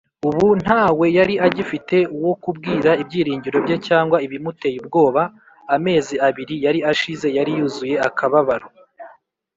[0.27, 5.21] Ubu ntawe yari agifite wo kubwira ibyiringiro bye cyangwa ibimuteye ubwoba.
[5.75, 8.67] Amezi abiri yari ashize yari yuzuye akababaro